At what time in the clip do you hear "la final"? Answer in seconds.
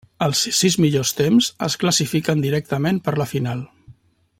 3.25-3.67